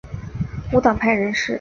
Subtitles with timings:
[0.73, 1.49] 无党派人士。